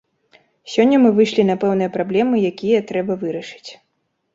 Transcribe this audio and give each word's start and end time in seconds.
Сёння 0.75 1.01
мы 1.03 1.11
выйшлі 1.21 1.47
на 1.51 1.57
пэўныя 1.67 1.95
праблемы, 2.01 2.35
якія 2.53 2.85
трэба 2.93 3.23
вырашыць. 3.27 3.71